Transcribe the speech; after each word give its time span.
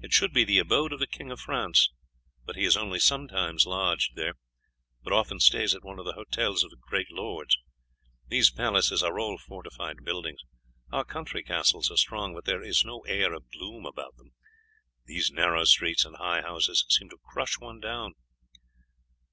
It 0.00 0.12
should 0.12 0.32
be 0.32 0.42
the 0.42 0.58
abode 0.58 0.92
of 0.92 0.98
the 0.98 1.06
King 1.06 1.30
of 1.30 1.38
France, 1.38 1.92
but 2.44 2.56
he 2.56 2.64
is 2.64 2.76
only 2.76 2.98
sometimes 2.98 3.66
lodged 3.66 4.16
there; 4.16 4.34
but 5.04 5.12
often 5.12 5.38
stays 5.38 5.76
at 5.76 5.84
one 5.84 6.00
of 6.00 6.04
the 6.04 6.14
hotels 6.14 6.64
of 6.64 6.70
the 6.70 6.76
great 6.88 7.06
lords. 7.12 7.56
These 8.26 8.50
palaces 8.50 9.00
are 9.04 9.16
all 9.20 9.38
fortified 9.38 10.04
buildings. 10.04 10.40
Our 10.90 11.04
country 11.04 11.44
castles 11.44 11.88
are 11.88 11.96
strong, 11.96 12.34
but 12.34 12.46
there 12.46 12.64
is 12.64 12.84
no 12.84 13.02
air 13.02 13.32
of 13.32 13.48
gloom 13.52 13.86
about 13.86 14.16
them; 14.16 14.32
these 15.06 15.30
narrow 15.30 15.62
streets 15.62 16.04
and 16.04 16.16
high 16.16 16.40
houses 16.40 16.84
seem 16.88 17.08
to 17.10 17.18
crush 17.32 17.60
one 17.60 17.78
down." 17.78 18.14